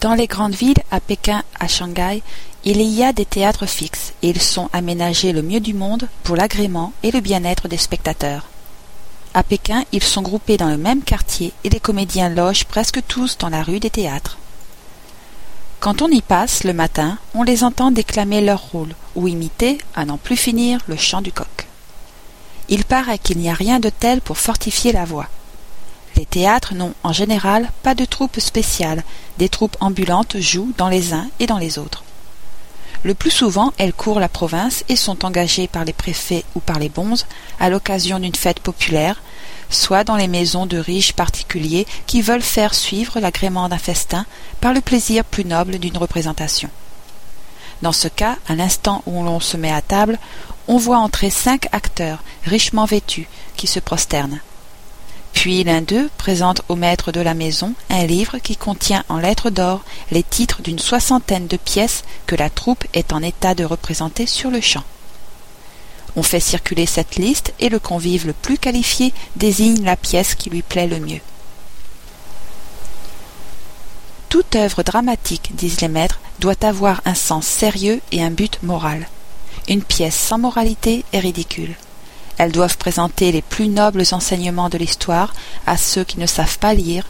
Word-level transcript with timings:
Dans 0.00 0.14
les 0.14 0.28
grandes 0.28 0.54
villes, 0.54 0.78
à 0.92 1.00
Pékin, 1.00 1.42
à 1.58 1.66
Shanghai, 1.66 2.22
il 2.64 2.80
y 2.82 3.02
a 3.02 3.12
des 3.12 3.24
théâtres 3.24 3.66
fixes 3.66 4.12
et 4.22 4.28
ils 4.28 4.40
sont 4.40 4.70
aménagés 4.72 5.32
le 5.32 5.42
mieux 5.42 5.58
du 5.58 5.74
monde 5.74 6.08
pour 6.22 6.36
l'agrément 6.36 6.92
et 7.02 7.10
le 7.10 7.20
bien-être 7.20 7.66
des 7.66 7.78
spectateurs. 7.78 8.46
À 9.34 9.42
Pékin, 9.42 9.84
ils 9.90 10.04
sont 10.04 10.22
groupés 10.22 10.56
dans 10.56 10.68
le 10.68 10.76
même 10.76 11.02
quartier 11.02 11.52
et 11.64 11.68
les 11.68 11.80
comédiens 11.80 12.28
logent 12.28 12.64
presque 12.64 13.00
tous 13.08 13.38
dans 13.38 13.48
la 13.48 13.64
rue 13.64 13.80
des 13.80 13.90
théâtres. 13.90 14.38
Quand 15.80 16.00
on 16.00 16.08
y 16.08 16.22
passe 16.22 16.62
le 16.62 16.72
matin, 16.72 17.18
on 17.34 17.42
les 17.42 17.64
entend 17.64 17.90
déclamer 17.90 18.40
leur 18.40 18.70
rôle 18.70 18.94
ou 19.16 19.26
imiter, 19.26 19.78
à 19.96 20.04
n'en 20.04 20.16
plus 20.16 20.36
finir, 20.36 20.80
le 20.86 20.96
chant 20.96 21.22
du 21.22 21.32
coq. 21.32 21.66
Il 22.68 22.84
paraît 22.84 23.18
qu'il 23.18 23.38
n'y 23.38 23.50
a 23.50 23.54
rien 23.54 23.80
de 23.80 23.90
tel 23.90 24.20
pour 24.20 24.38
fortifier 24.38 24.92
la 24.92 25.04
voix. 25.04 25.28
Les 26.18 26.26
théâtres 26.26 26.74
n'ont 26.74 26.94
en 27.04 27.12
général 27.12 27.70
pas 27.84 27.94
de 27.94 28.04
troupes 28.04 28.40
spéciales, 28.40 29.04
des 29.38 29.48
troupes 29.48 29.76
ambulantes 29.78 30.36
jouent 30.40 30.72
dans 30.76 30.88
les 30.88 31.14
uns 31.14 31.28
et 31.38 31.46
dans 31.46 31.58
les 31.58 31.78
autres. 31.78 32.02
Le 33.04 33.14
plus 33.14 33.30
souvent, 33.30 33.72
elles 33.78 33.92
courent 33.92 34.18
la 34.18 34.28
province 34.28 34.82
et 34.88 34.96
sont 34.96 35.24
engagées 35.24 35.68
par 35.68 35.84
les 35.84 35.92
préfets 35.92 36.44
ou 36.56 36.60
par 36.60 36.80
les 36.80 36.88
bonzes 36.88 37.24
à 37.60 37.70
l'occasion 37.70 38.18
d'une 38.18 38.34
fête 38.34 38.58
populaire, 38.58 39.22
soit 39.70 40.02
dans 40.02 40.16
les 40.16 40.26
maisons 40.26 40.66
de 40.66 40.76
riches 40.76 41.12
particuliers 41.12 41.86
qui 42.08 42.20
veulent 42.20 42.42
faire 42.42 42.74
suivre 42.74 43.20
l'agrément 43.20 43.68
d'un 43.68 43.78
festin 43.78 44.26
par 44.60 44.72
le 44.72 44.80
plaisir 44.80 45.24
plus 45.24 45.44
noble 45.44 45.78
d'une 45.78 45.98
représentation. 45.98 46.70
Dans 47.80 47.92
ce 47.92 48.08
cas, 48.08 48.38
à 48.48 48.56
l'instant 48.56 49.04
où 49.06 49.22
l'on 49.22 49.38
se 49.38 49.56
met 49.56 49.72
à 49.72 49.82
table, 49.82 50.18
on 50.66 50.78
voit 50.78 50.98
entrer 50.98 51.30
cinq 51.30 51.68
acteurs 51.70 52.24
richement 52.44 52.86
vêtus 52.86 53.28
qui 53.56 53.68
se 53.68 53.78
prosternent. 53.78 54.40
Puis 55.38 55.62
l'un 55.62 55.82
d'eux 55.82 56.10
présente 56.18 56.62
au 56.68 56.74
maître 56.74 57.12
de 57.12 57.20
la 57.20 57.32
maison 57.32 57.72
un 57.90 58.04
livre 58.06 58.38
qui 58.38 58.56
contient 58.56 59.04
en 59.08 59.18
lettres 59.18 59.50
d'or 59.50 59.84
les 60.10 60.24
titres 60.24 60.62
d'une 60.62 60.80
soixantaine 60.80 61.46
de 61.46 61.56
pièces 61.56 62.02
que 62.26 62.34
la 62.34 62.50
troupe 62.50 62.84
est 62.92 63.12
en 63.12 63.22
état 63.22 63.54
de 63.54 63.64
représenter 63.64 64.26
sur 64.26 64.50
le 64.50 64.60
champ. 64.60 64.82
On 66.16 66.24
fait 66.24 66.40
circuler 66.40 66.86
cette 66.86 67.14
liste 67.14 67.54
et 67.60 67.68
le 67.68 67.78
convive 67.78 68.26
le 68.26 68.32
plus 68.32 68.58
qualifié 68.58 69.14
désigne 69.36 69.84
la 69.84 69.94
pièce 69.94 70.34
qui 70.34 70.50
lui 70.50 70.62
plaît 70.62 70.88
le 70.88 70.98
mieux. 70.98 71.20
Toute 74.30 74.56
œuvre 74.56 74.82
dramatique, 74.82 75.54
disent 75.54 75.82
les 75.82 75.86
maîtres, 75.86 76.18
doit 76.40 76.64
avoir 76.64 77.00
un 77.04 77.14
sens 77.14 77.46
sérieux 77.46 78.00
et 78.10 78.24
un 78.24 78.32
but 78.32 78.58
moral. 78.64 79.08
Une 79.68 79.84
pièce 79.84 80.18
sans 80.18 80.38
moralité 80.38 81.04
est 81.12 81.20
ridicule. 81.20 81.76
Elles 82.38 82.52
doivent 82.52 82.78
présenter 82.78 83.32
les 83.32 83.42
plus 83.42 83.68
nobles 83.68 84.04
enseignements 84.12 84.68
de 84.68 84.78
l'histoire 84.78 85.34
à 85.66 85.76
ceux 85.76 86.04
qui 86.04 86.18
ne 86.20 86.26
savent 86.26 86.58
pas 86.58 86.72
lire, 86.72 87.04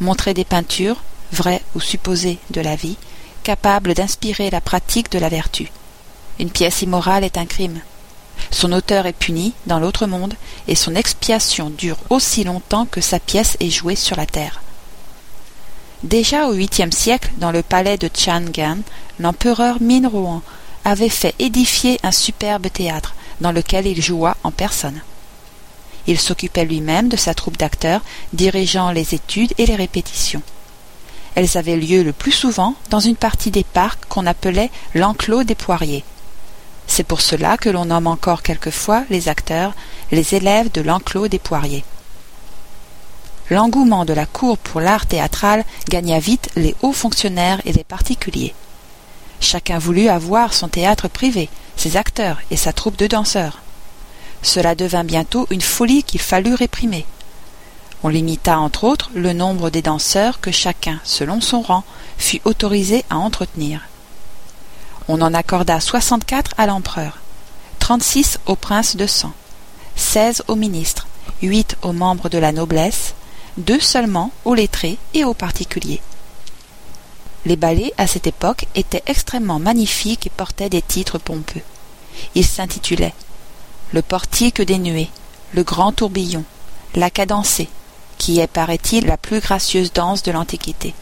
montrer 0.00 0.34
des 0.34 0.44
peintures, 0.44 1.02
vraies 1.32 1.62
ou 1.74 1.80
supposées, 1.80 2.38
de 2.50 2.60
la 2.60 2.76
vie, 2.76 2.96
capables 3.42 3.94
d'inspirer 3.94 4.50
la 4.50 4.60
pratique 4.60 5.10
de 5.10 5.18
la 5.18 5.28
vertu. 5.28 5.70
Une 6.38 6.50
pièce 6.50 6.82
immorale 6.82 7.24
est 7.24 7.38
un 7.38 7.46
crime. 7.46 7.80
Son 8.52 8.72
auteur 8.72 9.06
est 9.06 9.12
puni 9.12 9.52
dans 9.66 9.80
l'autre 9.80 10.06
monde, 10.06 10.34
et 10.68 10.76
son 10.76 10.94
expiation 10.94 11.70
dure 11.70 11.98
aussi 12.08 12.44
longtemps 12.44 12.86
que 12.86 13.00
sa 13.00 13.18
pièce 13.18 13.56
est 13.58 13.70
jouée 13.70 13.96
sur 13.96 14.16
la 14.16 14.26
terre. 14.26 14.60
Déjà 16.04 16.46
au 16.46 16.52
huitième 16.52 16.92
siècle, 16.92 17.32
dans 17.38 17.50
le 17.50 17.62
palais 17.62 17.98
de 17.98 18.08
Chang'an, 18.16 18.78
l'empereur 19.18 19.78
Min 19.80 20.08
avait 20.84 21.08
fait 21.08 21.34
édifier 21.40 21.98
un 22.04 22.12
superbe 22.12 22.68
théâtre, 22.72 23.14
dans 23.40 23.52
lequel 23.52 23.86
il 23.86 24.02
joua 24.02 24.36
en 24.44 24.50
personne. 24.50 25.00
Il 26.06 26.18
s'occupait 26.18 26.64
lui-même 26.64 27.08
de 27.08 27.16
sa 27.16 27.34
troupe 27.34 27.58
d'acteurs, 27.58 28.00
dirigeant 28.32 28.90
les 28.90 29.14
études 29.14 29.52
et 29.58 29.66
les 29.66 29.76
répétitions. 29.76 30.42
Elles 31.34 31.58
avaient 31.58 31.76
lieu 31.76 32.02
le 32.02 32.12
plus 32.12 32.32
souvent 32.32 32.74
dans 32.90 33.00
une 33.00 33.16
partie 33.16 33.50
des 33.50 33.64
parcs 33.64 34.06
qu'on 34.08 34.26
appelait 34.26 34.70
l'enclos 34.94 35.44
des 35.44 35.54
poiriers. 35.54 36.04
C'est 36.86 37.04
pour 37.04 37.20
cela 37.20 37.56
que 37.56 37.68
l'on 37.68 37.84
nomme 37.84 38.06
encore 38.06 38.42
quelquefois 38.42 39.04
les 39.10 39.28
acteurs 39.28 39.74
les 40.10 40.34
élèves 40.34 40.72
de 40.72 40.80
l'enclos 40.80 41.28
des 41.28 41.38
poiriers. 41.38 41.84
L'engouement 43.50 44.04
de 44.04 44.12
la 44.12 44.26
cour 44.26 44.58
pour 44.58 44.80
l'art 44.80 45.06
théâtral 45.06 45.64
gagna 45.88 46.18
vite 46.18 46.50
les 46.56 46.74
hauts 46.82 46.92
fonctionnaires 46.92 47.60
et 47.64 47.72
les 47.72 47.84
particuliers. 47.84 48.54
Chacun 49.40 49.78
voulut 49.78 50.08
avoir 50.08 50.52
son 50.52 50.68
théâtre 50.68 51.08
privé, 51.08 51.48
ses 51.78 51.96
acteurs 51.96 52.38
et 52.50 52.56
sa 52.56 52.74
troupe 52.74 52.98
de 52.98 53.06
danseurs. 53.06 53.60
Cela 54.42 54.74
devint 54.74 55.04
bientôt 55.04 55.46
une 55.50 55.62
folie 55.62 56.02
qu'il 56.02 56.20
fallut 56.20 56.54
réprimer. 56.54 57.06
On 58.02 58.08
limita 58.08 58.58
entre 58.58 58.84
autres 58.84 59.10
le 59.14 59.32
nombre 59.32 59.70
des 59.70 59.82
danseurs 59.82 60.40
que 60.40 60.52
chacun, 60.52 61.00
selon 61.04 61.40
son 61.40 61.62
rang, 61.62 61.84
fut 62.18 62.40
autorisé 62.44 63.04
à 63.10 63.16
entretenir. 63.16 63.80
On 65.08 65.22
en 65.22 65.32
accorda 65.34 65.80
soixante-quatre 65.80 66.52
à 66.58 66.66
l'empereur, 66.66 67.18
trente-six 67.78 68.38
au 68.46 68.56
prince 68.56 68.94
de 68.96 69.06
sang, 69.06 69.32
seize 69.96 70.42
aux 70.48 70.56
ministres, 70.56 71.06
huit 71.42 71.76
aux 71.82 71.92
membres 71.92 72.28
de 72.28 72.38
la 72.38 72.52
noblesse, 72.52 73.14
deux 73.56 73.80
seulement 73.80 74.30
aux 74.44 74.54
lettrés 74.54 74.98
et 75.14 75.24
aux 75.24 75.34
particuliers. 75.34 76.02
Les 77.48 77.56
ballets, 77.56 77.94
à 77.96 78.06
cette 78.06 78.26
époque, 78.26 78.66
étaient 78.74 79.02
extrêmement 79.06 79.58
magnifiques 79.58 80.26
et 80.26 80.30
portaient 80.30 80.68
des 80.68 80.82
titres 80.82 81.16
pompeux. 81.16 81.62
Ils 82.34 82.44
s'intitulaient 82.44 83.14
Le 83.94 84.02
portique 84.02 84.60
des 84.60 84.76
nuées, 84.76 85.08
Le 85.54 85.62
grand 85.62 85.92
tourbillon, 85.92 86.44
La 86.94 87.08
cadencée, 87.08 87.70
qui 88.18 88.38
est, 88.38 88.48
paraît-il, 88.48 89.06
la 89.06 89.16
plus 89.16 89.40
gracieuse 89.40 89.94
danse 89.94 90.22
de 90.22 90.30
l'Antiquité, 90.30 90.92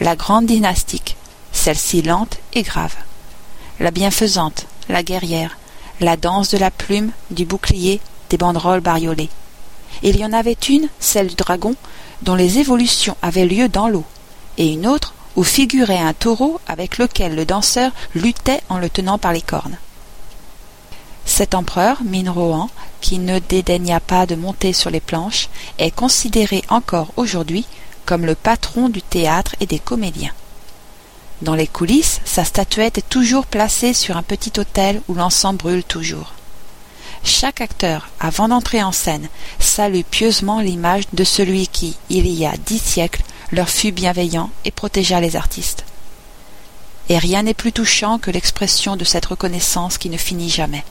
La 0.00 0.16
grande 0.16 0.46
dynastique, 0.46 1.18
celle-ci 1.52 2.00
lente 2.00 2.38
et 2.54 2.62
grave, 2.62 2.94
La 3.78 3.90
bienfaisante, 3.90 4.64
La 4.88 5.02
guerrière, 5.02 5.58
La 6.00 6.16
danse 6.16 6.48
de 6.48 6.56
la 6.56 6.70
plume, 6.70 7.10
du 7.30 7.44
bouclier, 7.44 8.00
des 8.30 8.38
banderoles 8.38 8.80
bariolées. 8.80 9.28
Il 10.02 10.16
y 10.16 10.24
en 10.24 10.32
avait 10.32 10.56
une, 10.70 10.88
celle 11.00 11.26
du 11.26 11.34
dragon, 11.34 11.74
dont 12.22 12.34
les 12.34 12.60
évolutions 12.60 13.18
avaient 13.20 13.44
lieu 13.44 13.68
dans 13.68 13.88
l'eau, 13.88 14.06
et 14.56 14.72
une 14.72 14.86
autre 14.86 15.12
où 15.36 15.44
figurait 15.44 15.98
un 15.98 16.14
taureau 16.14 16.60
avec 16.66 16.98
lequel 16.98 17.34
le 17.34 17.44
danseur 17.44 17.92
luttait 18.14 18.62
en 18.68 18.78
le 18.78 18.90
tenant 18.90 19.18
par 19.18 19.32
les 19.32 19.42
cornes. 19.42 19.78
Cet 21.26 21.54
empereur, 21.54 22.02
Minrohan, 22.04 22.70
qui 23.00 23.18
ne 23.18 23.38
dédaigna 23.38 24.00
pas 24.00 24.26
de 24.26 24.34
monter 24.34 24.72
sur 24.72 24.90
les 24.90 25.00
planches, 25.00 25.48
est 25.78 25.90
considéré 25.90 26.62
encore 26.68 27.12
aujourd'hui 27.16 27.66
comme 28.06 28.24
le 28.24 28.34
patron 28.34 28.88
du 28.88 29.02
théâtre 29.02 29.54
et 29.60 29.66
des 29.66 29.80
comédiens. 29.80 30.32
Dans 31.42 31.54
les 31.54 31.66
coulisses, 31.66 32.20
sa 32.24 32.44
statuette 32.44 32.98
est 32.98 33.08
toujours 33.10 33.46
placée 33.46 33.92
sur 33.92 34.16
un 34.16 34.22
petit 34.22 34.58
autel 34.58 35.02
où 35.08 35.14
l'encens 35.14 35.54
brûle 35.54 35.84
toujours. 35.84 36.32
Chaque 37.24 37.60
acteur, 37.60 38.08
avant 38.20 38.48
d'entrer 38.48 38.82
en 38.82 38.92
scène, 38.92 39.28
salue 39.58 40.02
pieusement 40.08 40.60
l'image 40.60 41.04
de 41.12 41.24
celui 41.24 41.66
qui, 41.66 41.96
il 42.08 42.26
y 42.28 42.46
a 42.46 42.54
dix 42.56 42.78
siècles, 42.78 43.22
leur 43.52 43.68
fut 43.68 43.92
bienveillant 43.92 44.50
et 44.64 44.70
protégea 44.70 45.20
les 45.20 45.36
artistes. 45.36 45.84
Et 47.08 47.18
rien 47.18 47.44
n'est 47.44 47.54
plus 47.54 47.72
touchant 47.72 48.18
que 48.18 48.30
l'expression 48.30 48.96
de 48.96 49.04
cette 49.04 49.26
reconnaissance 49.26 49.98
qui 49.98 50.10
ne 50.10 50.16
finit 50.16 50.50
jamais. 50.50 50.84